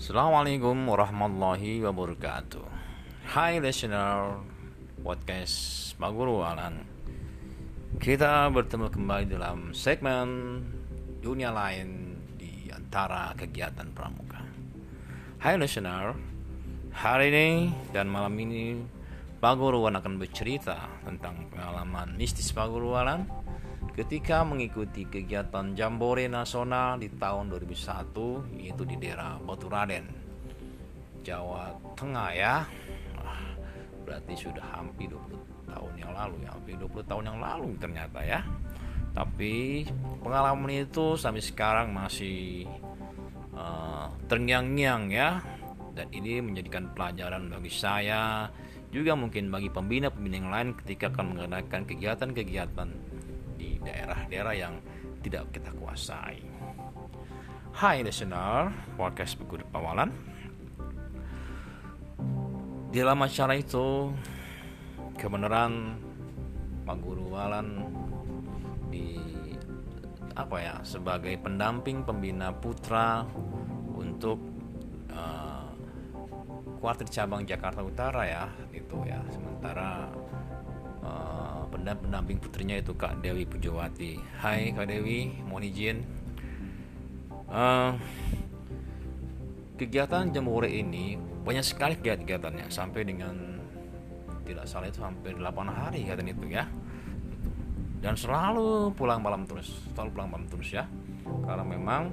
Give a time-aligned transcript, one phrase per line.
[0.00, 2.64] Assalamualaikum warahmatullahi wabarakatuh.
[3.36, 4.40] Hai listener
[5.04, 6.88] podcast Maguru Alan.
[8.00, 10.56] Kita bertemu kembali dalam segmen
[11.20, 14.40] dunia lain di antara kegiatan pramuka.
[15.36, 16.16] Hai listener
[16.96, 17.48] Hari ini
[17.92, 18.80] dan malam ini
[19.36, 23.28] Paguruan akan bercerita tentang pengalaman mistis Paguruan
[24.00, 30.08] ketika mengikuti kegiatan Jambore Nasional di tahun 2001 yaitu di daerah Batu Raden
[31.20, 32.64] Jawa Tengah ya.
[34.08, 38.40] Berarti sudah hampir 20 tahun yang lalu ya hampir 20 tahun yang lalu ternyata ya.
[39.12, 39.84] Tapi
[40.24, 42.64] pengalaman itu sampai sekarang masih
[43.52, 45.44] uh, terngiang-ngiang ya.
[45.92, 48.48] Dan ini menjadikan pelajaran bagi saya
[48.90, 52.88] juga mungkin bagi pembina-pembina yang lain ketika akan mengadakan kegiatan-kegiatan
[53.84, 54.74] daerah-daerah yang
[55.24, 56.40] tidak kita kuasai.
[57.70, 60.12] Hai listener, podcast Pegudu Pawalan.
[62.90, 64.10] Di dalam acara itu,
[65.14, 65.96] kebenaran
[66.84, 67.68] Pak Guru Walan
[68.90, 69.14] di
[70.34, 73.22] apa ya sebagai pendamping pembina putra
[73.94, 74.40] untuk
[75.12, 75.70] uh,
[76.80, 80.08] kuartir cabang Jakarta Utara ya itu ya sementara
[81.04, 81.49] uh,
[81.84, 84.20] pendamping putrinya itu Kak Dewi Pujawati.
[84.40, 86.04] Hai Kak Dewi, mohon izin.
[87.50, 87.96] Uh,
[89.80, 92.68] kegiatan jambore ini banyak sekali kegiatannya.
[92.68, 93.58] Sampai dengan
[94.44, 96.64] tidak salah itu hampir 8 hari kegiatan itu ya.
[98.00, 99.72] Dan selalu pulang malam terus.
[99.96, 100.84] Selalu pulang malam terus ya.
[101.24, 102.12] Karena memang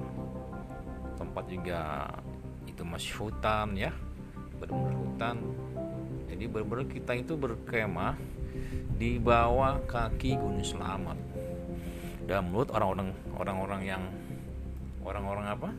[1.20, 2.08] tempat juga
[2.68, 3.92] itu masih hutan ya.
[4.60, 5.36] Benar-benar hutan.
[6.28, 8.16] Jadi benar-benar kita itu berkemah
[8.98, 11.18] di bawah kaki Gunung Selamat.
[12.26, 14.04] Dan menurut orang-orang orang-orang yang
[15.06, 15.70] orang-orang apa?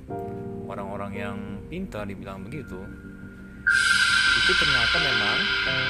[0.70, 2.78] Orang-orang yang pintar dibilang begitu.
[4.38, 5.38] Itu ternyata memang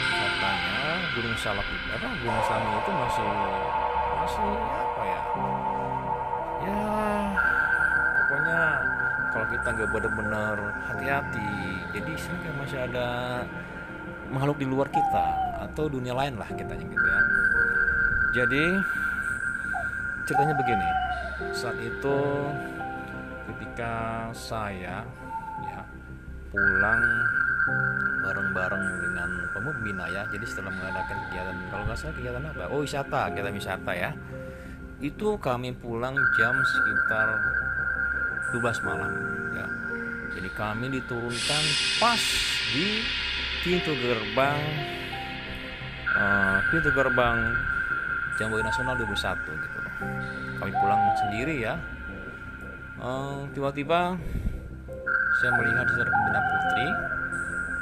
[0.08, 0.82] katanya
[1.14, 3.28] Gunung Salak itu apa Gunung Selamat itu masih
[4.19, 5.20] masih apa ya?
[6.58, 6.81] Ya
[8.19, 8.60] pokoknya
[9.28, 10.56] kalau kita nggak benar-benar
[10.88, 11.52] hati-hati,
[11.92, 13.08] jadi kan masih ada
[14.28, 15.26] makhluk di luar kita
[15.68, 17.20] atau dunia lain lah kitanya gitu ya.
[18.36, 18.64] Jadi
[20.28, 20.88] ceritanya begini.
[21.54, 22.18] Saat itu
[23.48, 25.06] ketika saya
[25.64, 25.80] ya
[26.52, 27.02] pulang
[28.24, 32.64] bareng-bareng dengan pembina ya jadi setelah mengadakan kegiatan kalau nggak salah kegiatan apa?
[32.68, 34.10] Oh wisata kegiatan wisata ya.
[34.98, 37.28] Itu kami pulang jam sekitar
[38.52, 39.12] 12 malam
[39.54, 39.66] ya.
[40.36, 41.62] Jadi kami diturunkan
[42.02, 42.22] pas
[42.74, 43.00] di
[43.64, 44.60] pintu gerbang
[46.14, 47.38] uh, pintu gerbang
[48.38, 49.78] Jamboree Nasional 21 gitu.
[50.62, 51.74] Kami pulang sendiri ya.
[52.98, 54.14] Uh, tiba-tiba
[55.38, 56.86] saya melihat saudara pembina putri.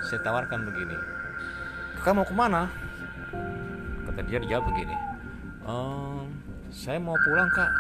[0.07, 0.97] Saya tawarkan begini
[1.99, 2.71] kakak mau ke mana?
[4.07, 4.95] Kata dia dijawab begini
[5.67, 6.23] uh,
[6.71, 7.71] saya mau pulang kak.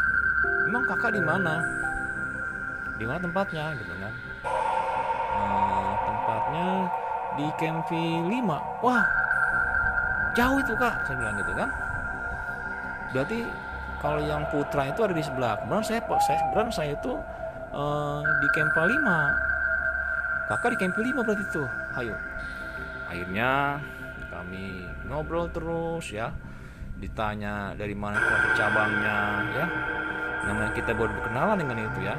[0.67, 1.63] Emang kakak di mana?
[2.99, 3.71] Di mana tempatnya?
[3.78, 4.13] gitu kan.
[5.37, 6.67] Uh, tempatnya
[7.37, 9.05] di Kempi 5 wah
[10.37, 11.69] jauh itu kak saya bilang gitu kan.
[13.13, 13.39] Berarti
[14.01, 15.57] kalau yang putra itu ada di sebelah.
[15.65, 17.13] Kemudian saya saya sebenarnya saya itu
[17.73, 21.63] uh, di Kempa 5 kakak di Kempi 5 berarti itu
[22.05, 22.17] ayo.
[23.09, 23.81] Akhirnya
[24.29, 26.29] kami ngobrol terus ya.
[26.97, 29.19] Ditanya dari mana kelas cabangnya
[29.57, 29.67] ya.
[30.49, 32.15] Namanya kita baru berkenalan dengan itu ya.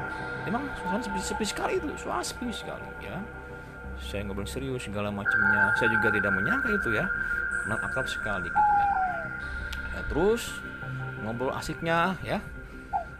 [0.46, 3.20] Memang suasana sepi, sepi sekali itu suasana sepi sekali ya
[4.02, 5.74] saya ngobrol serius segala macamnya.
[5.82, 7.06] Saya juga tidak menyangka itu ya.
[7.66, 8.90] Kenal akrab sekali gitu kan.
[9.94, 10.44] Ya, terus
[11.26, 12.38] ngobrol asiknya ya.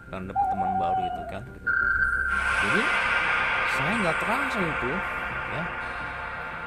[0.08, 1.42] Kan dapat teman baru itu kan.
[2.58, 2.82] Jadi
[3.76, 4.90] saya nggak terasa itu
[5.52, 5.64] ya.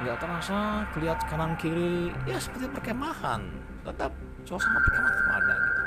[0.02, 0.58] Nggak terasa
[0.94, 3.42] kelihat kanan kiri ya seperti perkemahan.
[3.82, 4.12] Tetap
[4.46, 5.82] suasana perkemahan tetap ada gitu.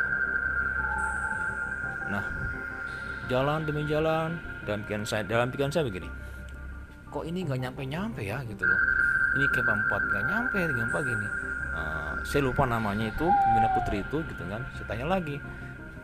[2.11, 2.25] Nah
[3.29, 4.37] jalan demi jalan
[4.69, 6.24] dan pikiran saya dalam pikiran saya begini
[7.15, 8.81] kok ini nggak nyampe nyampe ya gitu loh.
[9.39, 11.29] Ini kayak empat nggak nyampe empat gini.
[11.75, 14.63] Uh, saya lupa namanya itu pembina putri itu gitu kan.
[14.75, 15.39] Saya tanya lagi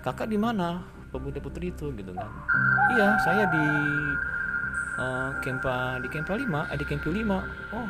[0.07, 0.87] kakak di mana?
[1.11, 2.31] Pembina putri itu gitu kan.
[2.95, 3.67] Iya saya di
[5.03, 7.43] uh, kempa di kempa lima eh, di kempa lima.
[7.75, 7.87] Oh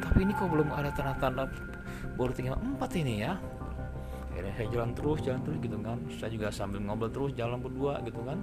[0.00, 1.44] tapi ini kok belum ada tanda-tanda
[2.16, 3.36] baru tinggal empat ini ya?
[4.32, 5.98] Akhirnya saya jalan terus jalan terus gitu kan.
[6.16, 8.40] Saya juga sambil ngobrol terus jalan berdua gitu kan.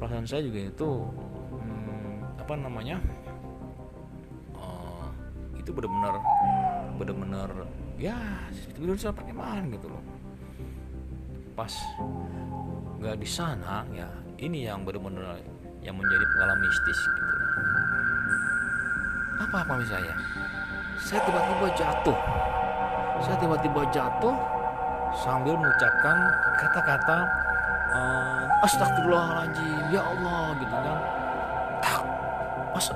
[0.00, 0.88] Perasaan saya juga itu
[2.44, 3.00] apa namanya?
[4.52, 5.08] Uh,
[5.56, 6.20] itu benar-benar
[7.00, 7.48] benar-benar
[7.96, 8.20] ya
[8.52, 10.04] itu pakai man gitu loh.
[11.56, 11.72] Pas
[13.00, 14.04] nggak di sana ya
[14.36, 15.40] ini yang benar-benar
[15.80, 17.22] yang menjadi pengalaman mistis gitu.
[19.40, 20.14] Apa apa misalnya?
[21.00, 22.18] Saya tiba-tiba jatuh.
[23.24, 24.36] Saya tiba-tiba jatuh
[25.16, 26.16] sambil mengucapkan
[26.60, 27.18] kata-kata
[27.88, 31.23] uh, astagfirullahaladzim ya Allah gitu kan
[32.74, 32.86] pas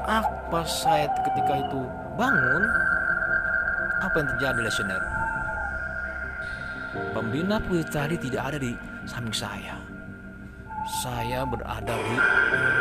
[0.50, 1.80] pas saya ketika itu
[2.18, 2.64] bangun?
[4.02, 5.02] Apa yang terjadi listener
[7.12, 8.72] pembina putih tadi tidak ada di
[9.04, 9.76] samping saya.
[11.04, 12.16] Saya berada di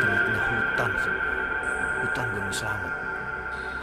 [0.00, 0.90] tengah-tengah hutan
[2.00, 2.94] hutan gunung selamat.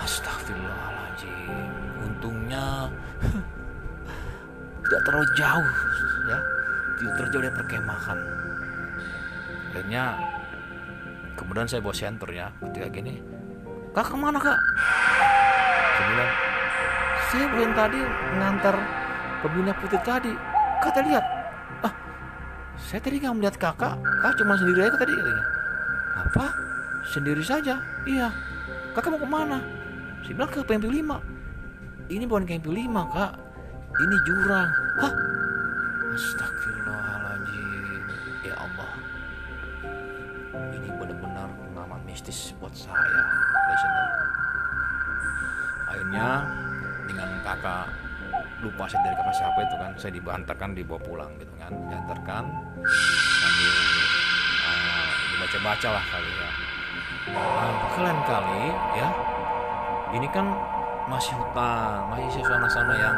[0.01, 1.69] Astagfirullahaladzim.
[2.01, 2.89] Untungnya
[4.87, 5.69] tidak terlalu jauh
[6.31, 6.39] ya.
[6.95, 8.19] Tidak terlalu jauh dari perkemahan.
[9.75, 10.15] Akhirnya
[11.35, 12.47] kemudian saya bawa senter ya.
[12.63, 13.21] Ketika gini.
[13.95, 14.59] Kak ke mana kak?
[15.95, 16.31] Saya bilang
[17.25, 17.99] saya belum tadi
[18.35, 18.75] mengantar
[19.39, 20.33] pembina putih tadi.
[20.83, 21.25] Kata lihat.
[21.83, 21.93] Ah
[22.75, 23.95] saya tadi nggak melihat kakak.
[23.99, 25.45] Kak cuma sendiri aja tadi katanya.
[26.15, 26.45] Apa?
[27.05, 27.79] Sendiri saja?
[28.03, 28.27] Iya.
[28.95, 29.59] Kakak mau ke mana?
[30.23, 31.35] Saya bilang ke PMP 5
[32.05, 33.33] ini bukan PMP 5 kak.
[33.95, 34.69] Ini jurang.
[35.01, 35.13] Hah?
[36.13, 37.04] Astagfirullahaladzim
[40.75, 43.21] ini benar-benar pengalaman mistis buat saya
[43.71, 44.07] listener
[45.85, 46.27] akhirnya
[47.05, 47.85] dengan kakak
[48.63, 51.71] lupa saya dari kakak siapa itu kan saya dibantarkan dibawa pulang gitu kan.
[51.91, 52.43] Diantarkan
[53.41, 53.73] sambil
[54.65, 56.49] uh, dibaca-baca lah kali ya.
[57.35, 58.63] Nah, kalian kali
[58.97, 59.09] ya.
[60.15, 60.45] Ini kan
[61.05, 63.17] masih hutan masih suasana-suasana yang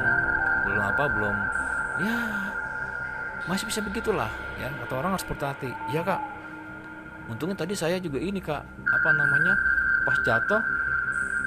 [0.67, 1.35] belum apa belum
[2.03, 2.19] ya
[3.47, 4.67] masih bisa begitulah ya.
[4.83, 6.19] Atau orang harus berhati ya kak
[7.27, 9.53] untungnya tadi saya juga ini kak apa namanya
[10.07, 10.61] pas jatuh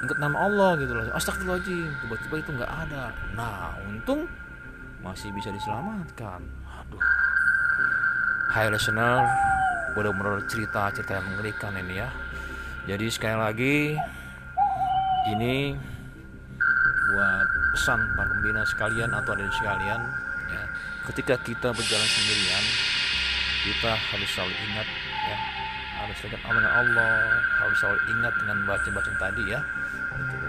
[0.01, 1.05] ingat nama Allah gitu loh.
[1.13, 3.03] Astagfirullahaladzim tiba-tiba itu nggak ada.
[3.37, 4.25] Nah untung
[5.05, 6.41] masih bisa diselamatkan.
[6.65, 7.01] Aduh.
[8.53, 9.21] Hai listener
[9.93, 12.09] benar-benar cerita-cerita yang mengerikan ini ya.
[12.89, 13.77] Jadi sekali lagi
[15.29, 15.77] ini
[17.13, 17.47] buat
[17.77, 20.01] pesan para pembina sekalian atau adik sekalian
[20.49, 20.63] ya.
[21.13, 22.65] Ketika kita berjalan sendirian
[23.61, 24.87] kita harus selalu ingat
[25.29, 25.50] ya
[26.11, 27.15] harus ingat dengan Allah.
[27.63, 29.59] Harus selalu ingat dengan baca-baca tadi ya.
[30.11, 30.47] Gitu.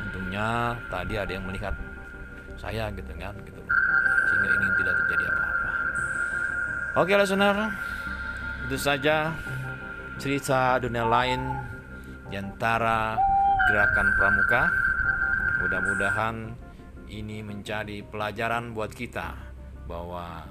[0.00, 1.74] untungnya tadi ada yang melihat
[2.54, 3.60] saya gitu kan gitu.
[4.30, 5.70] Sehingga ini tidak terjadi apa-apa.
[7.02, 7.56] Oke listener
[8.70, 9.34] itu saja
[10.22, 11.42] cerita dunia lain
[12.30, 13.18] di antara
[13.66, 14.62] gerakan pramuka.
[15.60, 16.36] Mudah-mudahan
[17.10, 19.34] ini menjadi pelajaran buat kita
[19.90, 20.46] bahwa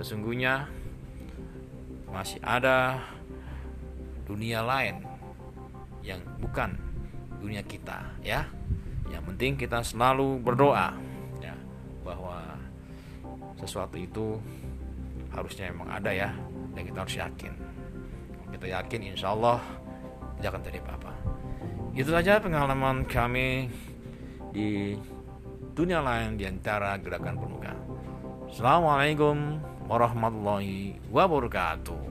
[0.00, 0.66] sesungguhnya
[2.10, 3.02] masih ada
[4.26, 5.02] dunia lain
[6.02, 6.74] yang bukan
[7.38, 8.46] dunia kita ya.
[9.06, 10.98] Yang penting kita selalu berdoa
[11.38, 11.54] ya
[12.02, 12.58] bahwa
[13.62, 14.38] sesuatu itu
[15.30, 16.30] harusnya memang ada ya
[16.74, 17.52] dan kita harus yakin.
[18.50, 19.62] Kita yakin insya Allah
[20.38, 21.12] tidak akan terjadi apa-apa.
[21.96, 23.72] Itu saja pengalaman kami
[24.52, 24.96] di
[25.76, 27.80] dunia lain di antara gerakan permukaan.
[28.48, 32.05] Assalamualaikum warahmatullahi wabarakatuh